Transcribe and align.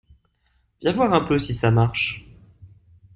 Viens 0.81 0.93
voir 0.93 1.13
un 1.13 1.25
peu 1.25 1.37
si 1.37 1.53
ça 1.53 1.69
marche. 1.69 2.25